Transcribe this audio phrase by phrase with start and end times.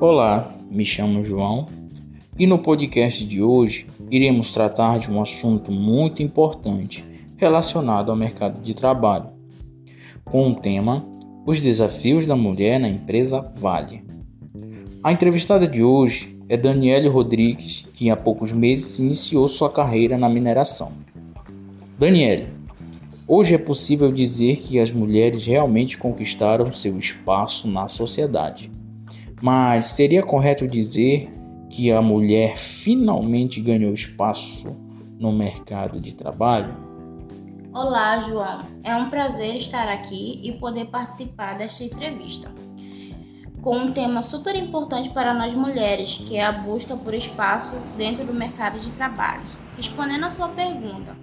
[0.00, 1.68] Olá, me chamo João
[2.38, 7.04] e no podcast de hoje iremos tratar de um assunto muito importante
[7.36, 9.26] relacionado ao mercado de trabalho,
[10.24, 11.04] com o tema
[11.44, 14.02] Os desafios da mulher na empresa Vale.
[15.04, 20.30] A entrevistada de hoje é Daniele Rodrigues, que há poucos meses iniciou sua carreira na
[20.30, 20.94] mineração.
[21.98, 22.46] Daniele,
[23.28, 28.70] hoje é possível dizer que as mulheres realmente conquistaram seu espaço na sociedade.
[29.42, 31.30] Mas seria correto dizer
[31.70, 34.76] que a mulher finalmente ganhou espaço
[35.18, 36.74] no mercado de trabalho?
[37.72, 38.60] Olá, João.
[38.82, 42.52] É um prazer estar aqui e poder participar desta entrevista
[43.62, 48.24] com um tema super importante para nós mulheres, que é a busca por espaço dentro
[48.24, 49.42] do mercado de trabalho.
[49.76, 51.16] Respondendo a sua pergunta,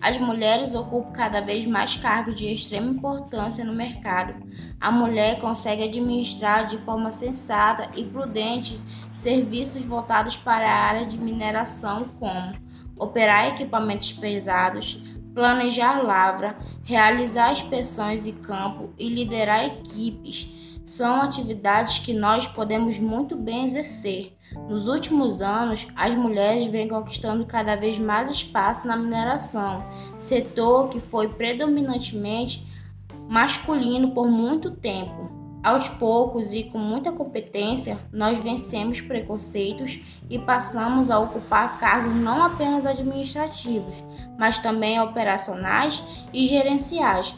[0.00, 4.34] as mulheres ocupam cada vez mais cargos de extrema importância no mercado.
[4.80, 8.80] A mulher consegue administrar de forma sensata e prudente
[9.12, 12.54] serviços voltados para a área de mineração, como
[12.98, 15.02] operar equipamentos pesados,
[15.34, 23.36] planejar lavra, realizar inspeções em campo e liderar equipes são atividades que nós podemos muito
[23.36, 24.36] bem exercer.
[24.68, 29.84] Nos últimos anos, as mulheres vêm conquistando cada vez mais espaço na mineração,
[30.18, 32.66] setor que foi predominantemente
[33.28, 35.30] masculino por muito tempo.
[35.62, 42.42] Aos poucos e com muita competência, nós vencemos preconceitos e passamos a ocupar cargos não
[42.42, 44.02] apenas administrativos,
[44.38, 47.36] mas também operacionais e gerenciais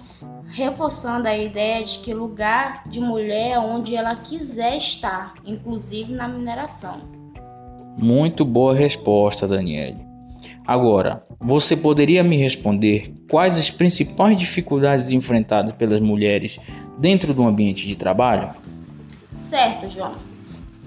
[0.53, 6.29] reforçando a ideia de que lugar de mulher é onde ela quiser estar, inclusive na
[6.29, 7.01] mineração.
[7.97, 10.07] Muito boa resposta, Daniele.
[10.67, 16.61] Agora, você poderia me responder quais as principais dificuldades enfrentadas pelas mulheres
[16.99, 18.55] dentro do ambiente de trabalho?
[19.35, 20.17] Certo, João.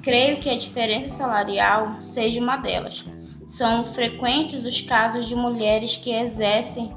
[0.01, 3.05] Creio que a diferença salarial seja uma delas.
[3.47, 6.93] São frequentes os casos de mulheres que exercem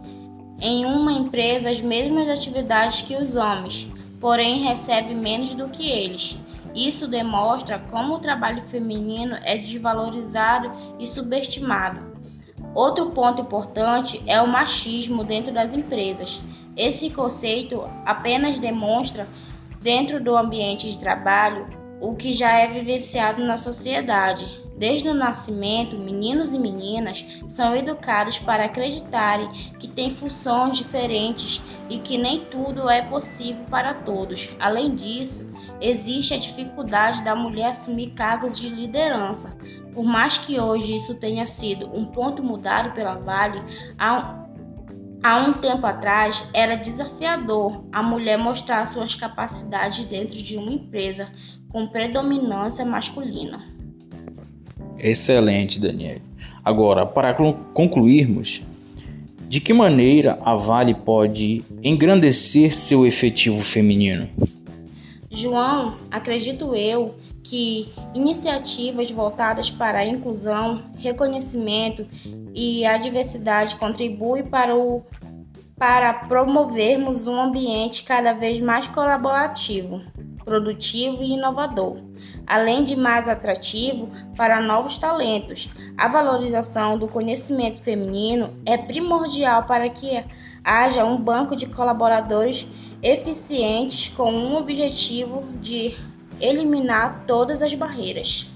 [0.61, 6.39] em uma empresa as mesmas atividades que os homens, porém recebe menos do que eles.
[6.75, 12.07] Isso demonstra como o trabalho feminino é desvalorizado e subestimado.
[12.75, 16.43] Outro ponto importante é o machismo dentro das empresas.
[16.77, 19.29] Esse conceito apenas demonstra,
[19.81, 21.67] dentro do ambiente de trabalho,
[22.01, 24.69] o que já é vivenciado na sociedade.
[24.77, 31.61] Desde o nascimento, meninos e meninas são educados para acreditarem que têm funções diferentes
[31.91, 34.51] e que nem tudo é possível para todos.
[34.61, 39.57] Além disso, existe a dificuldade da mulher assumir cargos de liderança.
[39.93, 43.61] Por mais que hoje isso tenha sido um ponto mudado pela Vale,
[43.99, 44.48] há
[45.23, 51.29] Há um tempo atrás, era desafiador a mulher mostrar suas capacidades dentro de uma empresa
[51.69, 53.61] com predominância masculina.
[54.99, 56.21] Excelente, Daniel.
[56.65, 57.35] Agora, para
[57.75, 58.63] concluirmos,
[59.49, 64.29] de que maneira a Vale pode engrandecer seu efetivo feminino?
[65.31, 72.07] João, acredito eu que iniciativas voltadas para a inclusão, reconhecimento
[72.59, 75.05] e a diversidade contribuem para, o,
[75.77, 80.03] para promovermos um ambiente cada vez mais colaborativo,
[80.45, 82.03] produtivo e inovador,
[82.45, 85.71] além de mais atrativo para novos talentos.
[85.97, 90.21] A valorização do conhecimento feminino é primordial para que
[90.65, 92.67] haja um banco de colaboradores
[93.01, 95.95] eficientes com um objetivo de
[96.41, 98.51] eliminar todas as barreiras.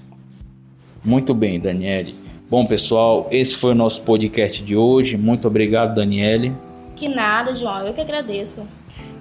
[1.05, 2.32] Muito bem, Daniele.
[2.49, 5.17] Bom, pessoal, esse foi o nosso podcast de hoje.
[5.17, 6.53] Muito obrigado, Daniele.
[6.95, 8.67] Que nada, João, eu que agradeço.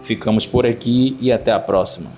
[0.02, 2.10] Ficamos por aqui e até a próxima.